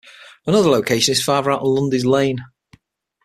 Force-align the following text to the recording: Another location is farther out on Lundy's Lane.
Another 0.47 0.67
location 0.71 1.11
is 1.11 1.23
farther 1.23 1.51
out 1.51 1.61
on 1.61 1.75
Lundy's 1.75 2.07
Lane. 2.07 2.39